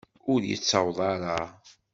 [0.31, 1.37] Ur yettaweḍ ara.